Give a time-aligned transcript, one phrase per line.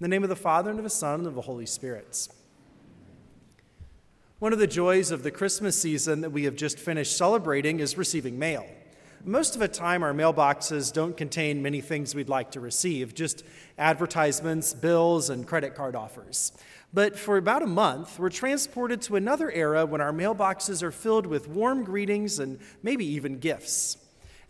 [0.00, 2.26] In the name of the Father, and of the Son, and of the Holy Spirit.
[4.38, 7.98] One of the joys of the Christmas season that we have just finished celebrating is
[7.98, 8.64] receiving mail.
[9.26, 13.44] Most of the time, our mailboxes don't contain many things we'd like to receive, just
[13.76, 16.52] advertisements, bills, and credit card offers.
[16.94, 21.26] But for about a month, we're transported to another era when our mailboxes are filled
[21.26, 23.98] with warm greetings and maybe even gifts.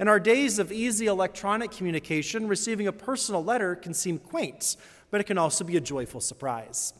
[0.00, 4.78] In our days of easy electronic communication, receiving a personal letter can seem quaint,
[5.10, 6.94] but it can also be a joyful surprise.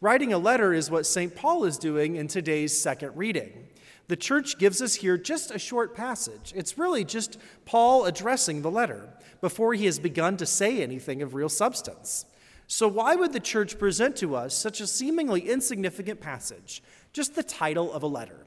[0.00, 1.36] Writing a letter is what St.
[1.36, 3.68] Paul is doing in today's second reading.
[4.08, 6.52] The church gives us here just a short passage.
[6.56, 11.34] It's really just Paul addressing the letter before he has begun to say anything of
[11.34, 12.26] real substance.
[12.66, 17.44] So, why would the church present to us such a seemingly insignificant passage, just the
[17.44, 18.44] title of a letter?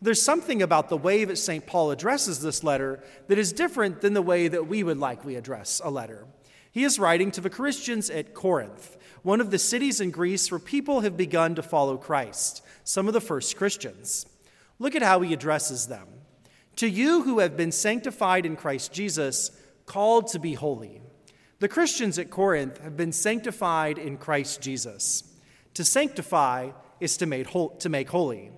[0.00, 1.66] There's something about the way that St.
[1.66, 5.80] Paul addresses this letter that is different than the way that we would likely address
[5.82, 6.26] a letter.
[6.70, 10.60] He is writing to the Christians at Corinth, one of the cities in Greece where
[10.60, 14.26] people have begun to follow Christ, some of the first Christians.
[14.78, 16.06] Look at how he addresses them.
[16.76, 19.50] To you who have been sanctified in Christ Jesus,
[19.86, 21.00] called to be holy.
[21.58, 25.24] The Christians at Corinth have been sanctified in Christ Jesus.
[25.74, 26.70] To sanctify
[27.00, 27.48] is to make,
[27.80, 28.52] to make holy.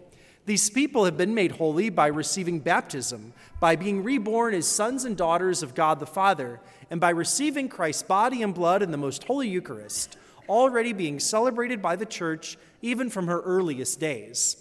[0.51, 5.17] These people have been made holy by receiving baptism, by being reborn as sons and
[5.17, 6.59] daughters of God the Father,
[6.91, 11.81] and by receiving Christ's body and blood in the most holy Eucharist, already being celebrated
[11.81, 14.56] by the church even from her earliest days.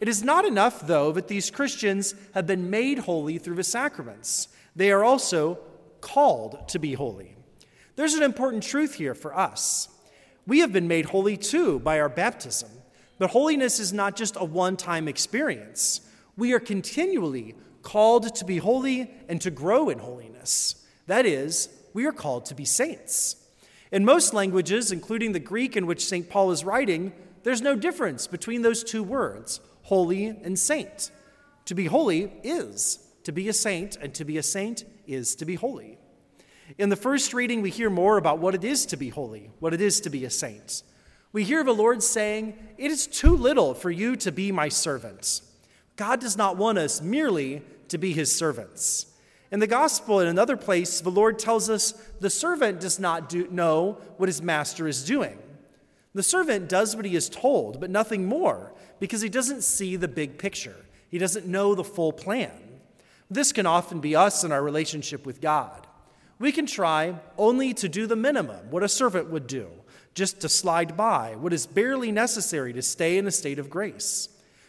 [0.00, 4.48] It is not enough, though, that these Christians have been made holy through the sacraments.
[4.74, 5.58] They are also
[6.00, 7.36] called to be holy.
[7.94, 9.90] There's an important truth here for us.
[10.46, 12.70] We have been made holy too by our baptism,
[13.20, 16.00] but holiness is not just a one time experience.
[16.38, 20.86] We are continually called to be holy and to grow in holiness.
[21.06, 23.36] That is, we are called to be saints.
[23.92, 26.30] In most languages, including the Greek in which St.
[26.30, 31.10] Paul is writing, there's no difference between those two words, holy and saint.
[31.66, 35.44] To be holy is to be a saint, and to be a saint is to
[35.44, 35.98] be holy.
[36.78, 39.74] In the first reading, we hear more about what it is to be holy, what
[39.74, 40.82] it is to be a saint.
[41.32, 45.42] We hear the Lord saying, It is too little for you to be my servants.
[45.96, 49.06] God does not want us merely to be his servants.
[49.52, 53.48] In the gospel, in another place, the Lord tells us the servant does not do,
[53.50, 55.38] know what his master is doing.
[56.14, 60.08] The servant does what he is told, but nothing more, because he doesn't see the
[60.08, 60.86] big picture.
[61.08, 62.52] He doesn't know the full plan.
[63.30, 65.86] This can often be us in our relationship with God.
[66.38, 69.68] We can try only to do the minimum, what a servant would do,
[70.14, 74.28] just to slide by, what is barely necessary to stay in a state of grace.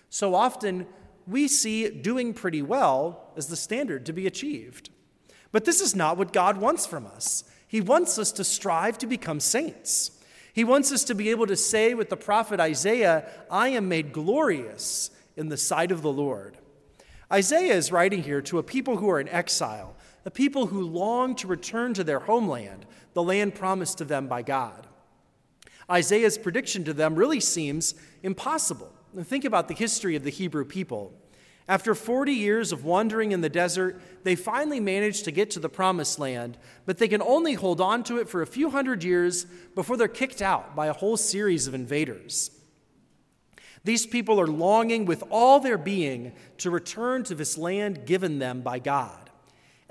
[0.10, 0.88] So often,
[1.28, 4.90] we see doing pretty well as the standard to be achieved.
[5.52, 7.44] But this is not what God wants from us.
[7.68, 10.12] He wants us to strive to become saints.
[10.54, 14.12] He wants us to be able to say with the prophet Isaiah, I am made
[14.12, 16.58] glorious in the sight of the Lord.
[17.32, 21.36] Isaiah is writing here to a people who are in exile, a people who long
[21.36, 24.88] to return to their homeland, the land promised to them by God.
[25.92, 28.94] Isaiah's prediction to them really seems impossible.
[29.24, 31.14] Think about the history of the Hebrew people.
[31.68, 35.70] After 40 years of wandering in the desert, they finally manage to get to the
[35.70, 39.46] promised land, but they can only hold on to it for a few hundred years
[39.76, 42.52] before they're kicked out by a whole series of invaders.
[43.84, 48.62] These people are longing with all their being to return to this land given them
[48.62, 49.31] by God.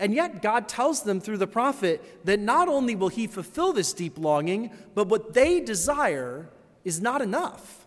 [0.01, 3.93] And yet, God tells them through the prophet that not only will He fulfill this
[3.93, 6.49] deep longing, but what they desire
[6.85, 7.87] is not enough.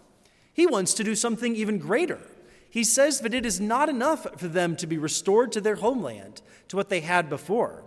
[0.53, 2.19] He wants to do something even greater.
[2.69, 6.43] He says that it is not enough for them to be restored to their homeland,
[6.67, 7.83] to what they had before.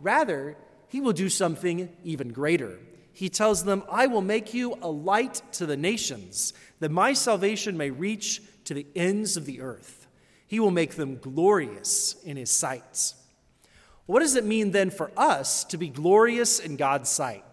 [0.00, 0.56] Rather,
[0.88, 2.78] he will do something even greater.
[3.12, 7.76] He tells them, I will make you a light to the nations, that my salvation
[7.76, 10.06] may reach to the ends of the earth.
[10.46, 13.12] He will make them glorious in his sight.
[14.08, 17.44] What does it mean then for us to be glorious in God's sight?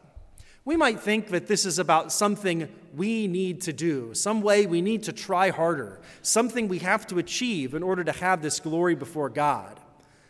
[0.63, 4.81] We might think that this is about something we need to do, some way we
[4.81, 8.95] need to try harder, something we have to achieve in order to have this glory
[8.95, 9.81] before God.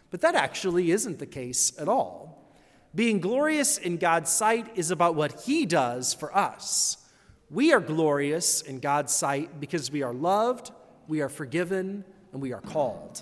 [0.09, 2.51] But that actually isn't the case at all.
[2.95, 6.97] Being glorious in God's sight is about what He does for us.
[7.51, 10.71] We are glorious in God's sight because we are loved,
[11.07, 13.21] we are forgiven, and we are called.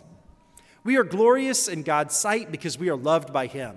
[0.84, 3.76] We are glorious in God's sight because we are loved by Him.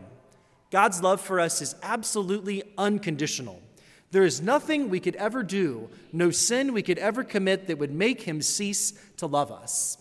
[0.70, 3.62] God's love for us is absolutely unconditional.
[4.11, 7.93] There is nothing we could ever do, no sin we could ever commit that would
[7.93, 9.99] make him cease to love us.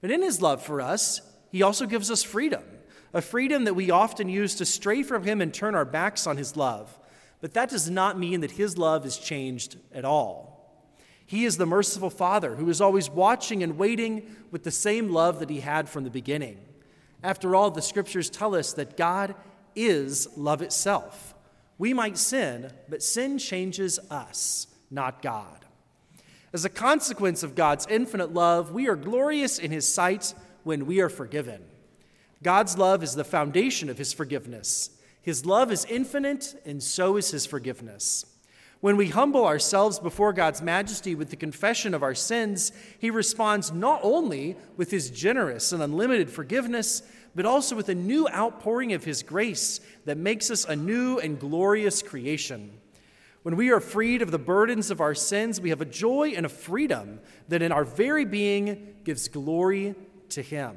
[0.00, 2.62] But in his love for us, he also gives us freedom,
[3.12, 6.36] a freedom that we often use to stray from him and turn our backs on
[6.36, 6.98] his love.
[7.40, 10.51] but that does not mean that his love is changed at all.
[11.32, 15.38] He is the merciful Father who is always watching and waiting with the same love
[15.38, 16.58] that he had from the beginning.
[17.22, 19.34] After all, the scriptures tell us that God
[19.74, 21.34] is love itself.
[21.78, 25.64] We might sin, but sin changes us, not God.
[26.52, 30.34] As a consequence of God's infinite love, we are glorious in his sight
[30.64, 31.62] when we are forgiven.
[32.42, 34.90] God's love is the foundation of his forgiveness.
[35.22, 38.26] His love is infinite, and so is his forgiveness.
[38.82, 43.70] When we humble ourselves before God's majesty with the confession of our sins, he responds
[43.70, 47.00] not only with his generous and unlimited forgiveness,
[47.36, 51.38] but also with a new outpouring of his grace that makes us a new and
[51.38, 52.72] glorious creation.
[53.44, 56.44] When we are freed of the burdens of our sins, we have a joy and
[56.44, 57.20] a freedom
[57.50, 59.94] that in our very being gives glory
[60.30, 60.76] to him.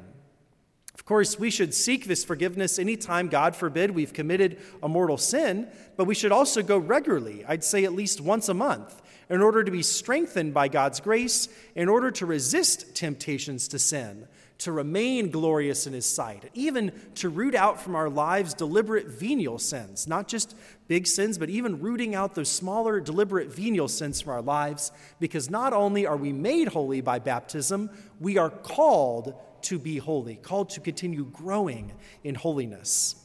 [0.96, 5.68] Of course, we should seek this forgiveness anytime, God forbid, we've committed a mortal sin,
[5.94, 9.62] but we should also go regularly, I'd say at least once a month, in order
[9.62, 14.26] to be strengthened by God's grace, in order to resist temptations to sin,
[14.56, 19.58] to remain glorious in His sight, even to root out from our lives deliberate venial
[19.58, 20.56] sins, not just
[20.88, 25.50] big sins, but even rooting out those smaller, deliberate venial sins from our lives, because
[25.50, 29.34] not only are we made holy by baptism, we are called
[29.66, 31.92] to be holy, called to continue growing
[32.24, 33.16] in holiness.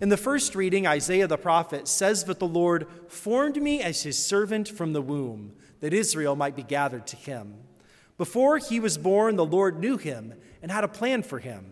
[0.00, 4.18] In the first reading, Isaiah the prophet says that the Lord formed me as his
[4.18, 7.54] servant from the womb, that Israel might be gathered to him.
[8.16, 11.66] Before he was born, the Lord knew him and had a plan for him.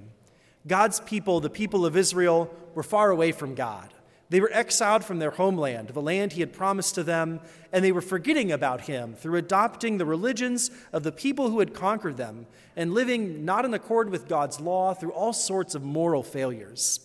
[0.66, 3.92] God's people, the people of Israel, were far away from God.
[4.30, 7.40] They were exiled from their homeland, the land he had promised to them,
[7.72, 11.72] and they were forgetting about him through adopting the religions of the people who had
[11.72, 12.46] conquered them
[12.76, 17.00] and living not in accord with God's law through all sorts of moral failures.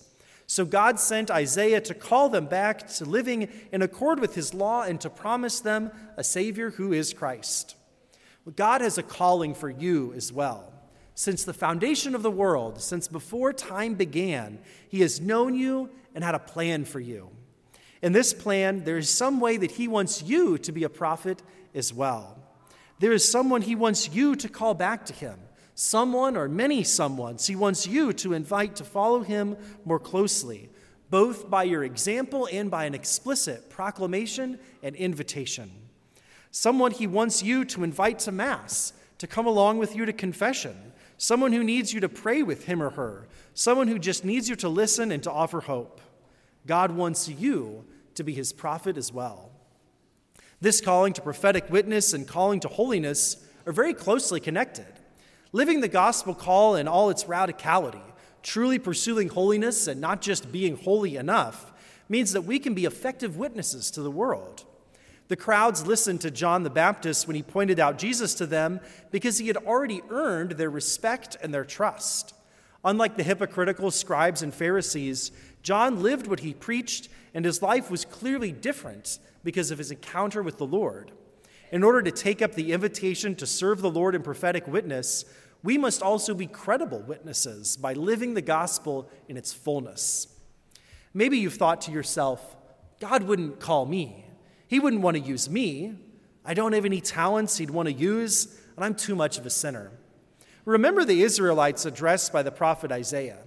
[0.48, 4.84] So God sent Isaiah to call them back to living in accord with his law
[4.84, 7.76] and to promise them a Savior who is Christ.
[8.56, 10.74] God has a calling for you as well.
[11.16, 14.60] Since the foundation of the world, since before time began,
[14.90, 17.30] he has known you and had a plan for you.
[18.02, 21.42] In this plan, there is some way that he wants you to be a prophet
[21.74, 22.38] as well.
[23.00, 25.40] There is someone he wants you to call back to him,
[25.76, 30.70] someone or many someones he wants you to invite to follow him more closely,
[31.10, 35.72] both by your example and by an explicit proclamation and invitation.
[36.52, 40.93] Someone he wants you to invite to Mass, to come along with you to confession,
[41.24, 44.58] someone who needs you to pray with him or her, someone who just needs you
[44.58, 46.02] to listen and to offer hope.
[46.68, 47.86] God wants you
[48.16, 49.50] to be his prophet as well.
[50.60, 55.00] This calling to prophetic witness and calling to holiness are very closely connected.
[55.54, 58.04] Living the gospel call in all its radicality,
[58.42, 61.72] truly pursuing holiness and not just being holy enough,
[62.10, 64.66] means that we can be effective witnesses to the world.
[65.34, 69.40] The crowds listened to John the Baptist when he pointed out Jesus to them because
[69.40, 72.36] he had already earned their respect and their trust.
[72.86, 75.32] Unlike the hypocritical scribes and Pharisees,
[75.64, 80.44] John lived what he preached, and his life was clearly different because of his encounter
[80.44, 81.12] with the Lord.
[81.72, 85.26] In order to take up the invitation to serve the Lord in prophetic witness,
[85.64, 90.28] we must also be credible witnesses by living the gospel in its fullness.
[91.12, 92.56] Maybe you've thought to yourself,
[93.00, 94.26] God wouldn't call me.
[94.74, 95.94] He wouldn't want to use me.
[96.44, 99.52] I don't have any talents he'd want to use, and I'm too much of a
[99.52, 99.92] sinner.
[100.66, 103.44] Remember the Israelites addressed by the prophet Isaiah.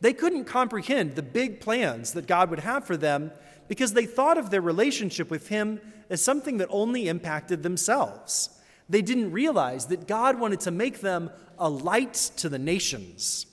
[0.00, 3.30] They couldn't comprehend the big plans that God would have for them
[3.68, 8.50] because they thought of their relationship with Him as something that only impacted themselves.
[8.88, 13.46] They didn't realize that God wanted to make them a light to the nations.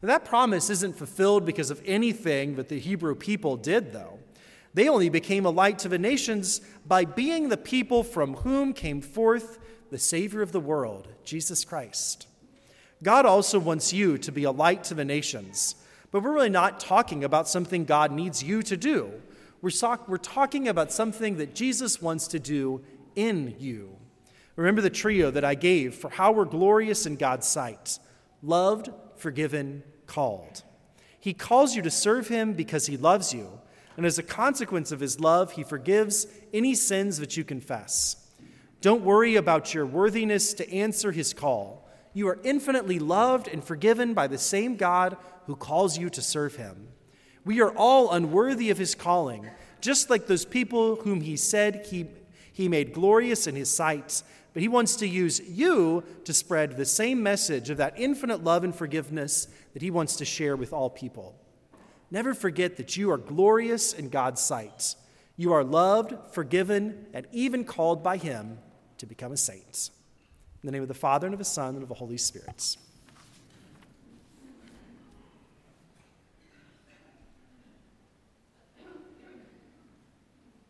[0.00, 4.20] Now, that promise isn't fulfilled because of anything that the Hebrew people did, though.
[4.74, 9.00] They only became a light to the nations by being the people from whom came
[9.00, 9.58] forth
[9.90, 12.26] the Savior of the world, Jesus Christ.
[13.02, 15.74] God also wants you to be a light to the nations.
[16.10, 19.10] But we're really not talking about something God needs you to do.
[19.60, 22.82] We're, so- we're talking about something that Jesus wants to do
[23.14, 23.96] in you.
[24.56, 27.98] Remember the trio that I gave for how we're glorious in God's sight
[28.42, 30.62] loved, forgiven, called.
[31.20, 33.60] He calls you to serve Him because He loves you.
[33.96, 38.16] And as a consequence of His love, He forgives any sins that you confess.
[38.80, 41.82] Don't worry about your worthiness to answer His call.
[42.14, 46.56] You are infinitely loved and forgiven by the same God who calls you to serve
[46.56, 46.88] him.
[47.44, 49.48] We are all unworthy of his calling,
[49.80, 52.06] just like those people whom he said he,
[52.52, 54.22] he made glorious in his sight.
[54.52, 58.62] But he wants to use you to spread the same message of that infinite love
[58.62, 61.34] and forgiveness that he wants to share with all people.
[62.12, 64.96] Never forget that you are glorious in God's sight.
[65.38, 68.58] You are loved, forgiven, and even called by Him
[68.98, 69.88] to become a saint.
[70.62, 72.76] In the name of the Father, and of the Son, and of the Holy Spirit.